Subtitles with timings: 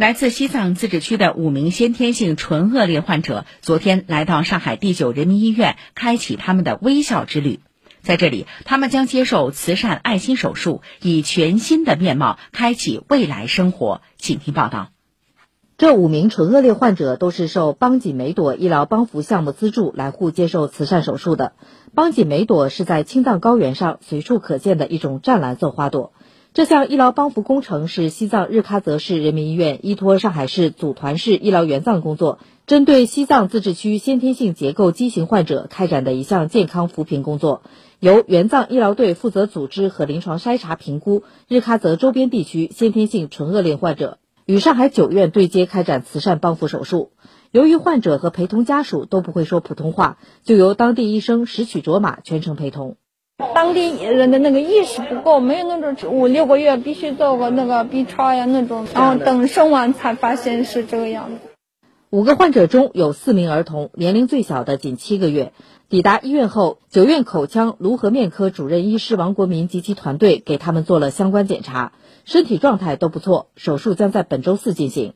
[0.00, 7.60] 来自西藏自治区的五名先天性唇腭裂患者，昨天来到上海第九人民医院，开启他们的微笑之旅。
[8.00, 14.00] 在这里，他们将接受慈善爱心手术，以全新的面貌开启未来生活。
[14.16, 14.88] 请听报道。
[15.76, 21.52] 这五名唇腭裂患者都是受邦锦梅朵医疗帮扶项目资助来沪接受慈善手术的。
[21.94, 26.14] 邦锦梅朵是在青藏高原上随处可见的一种湛蓝色花朵。
[26.52, 37.62] 这项医疗帮扶工程是西藏日喀则市人民医院依托上海市组团式医疗援藏工作，针对西藏自治区先天性结构畸形患者开展的一项健康扶贫工作，
[38.00, 47.12] 由援藏医疗队负责组织和临床筛查评估日喀则周边地区先天性唇腭裂患者，与上海九院对接开展慈善帮扶手术。
[47.52, 52.96] 由于患者和陪同家属都不会说普通话，就由当地医生拾取卓玛全程陪同。
[53.54, 61.48] 当地人的那个意识不够，没有那种五六个月必须做个那个 B 超呀那种，然后等生完才发现是这个样子。
[62.10, 65.52] 五个患者中有四名儿童，年龄最小的仅七个月。
[65.88, 71.92] 抵达医院后，九院口腔颅颌面科主任医师王国民及其团队给他们做了相关检查，
[72.24, 73.48] 身体状态都不错。
[73.56, 75.14] 手术将在本周四进行。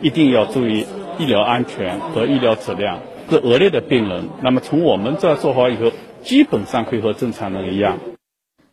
[0.00, 0.86] 一定要注意
[1.18, 3.00] 医疗安全和医疗质量。
[3.30, 5.92] 是恶劣的病人，那么从我们这做好以后。
[6.22, 7.98] 基本上可以和正常人一样。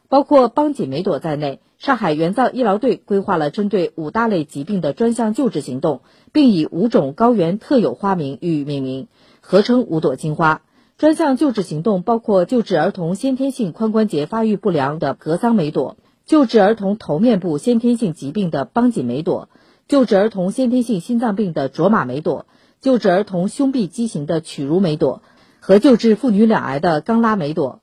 [0.09, 9.07] 包括邦锦梅朵在内，上海援藏医疗队规划了针对五大类疾病的专项救治行动，并以五种高原特有花名予以命名，
[9.41, 10.61] 合称五朵金花。
[10.97, 19.49] 专项救治行动包括救治儿童先天性髋关节发育不良的格桑梅朵，救治儿童头面部先天性疾病的邦锦梅朵，
[19.87, 22.45] 救治儿童先天性心脏病的卓玛梅朵，
[22.79, 25.21] 救治儿童胸壁畸形的曲如梅朵。
[25.67, 27.81] 和救治妇女两癌的冈拉梅朵，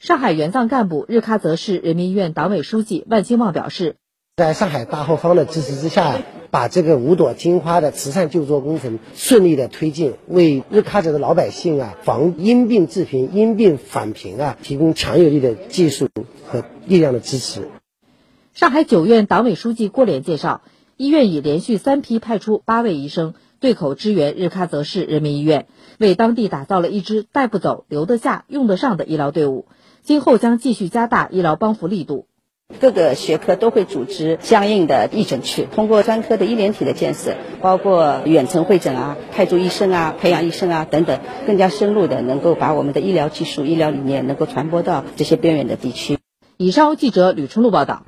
[0.00, 3.94] 上海援藏干部、日喀则市人民医院党委书记万兴旺表示，
[4.34, 6.18] 在上海大后方的支持之下，
[6.50, 16.08] 把这个五朵金花的慈善救助工程顺利的推进，为日喀则的老百姓啊防因病致贫、因病返贫啊提供强有力的技术
[16.48, 17.68] 和力量的支持。
[18.52, 20.62] 上海九院党委书记郭连介绍，
[20.96, 23.34] 医院已连续三批派出八位医生。
[23.62, 29.66] 对口支援日喀则市人民医院，为当地打造了一支带不走、留得下、用得上的医疗队伍。
[30.02, 32.26] 今后将继续加大医疗帮扶力度，
[32.80, 46.18] 各个学科都会组织相应的义诊区，通过专科的医联体的建设，包括远程会诊啊、派驻医生啊、培养医生啊等等，更加深入的能够把我们的医疗技术、医疗理念能够传播到这些边远的地区。
[46.56, 48.02] 以上记者吕春露报道。